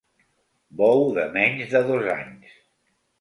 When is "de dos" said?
1.75-2.09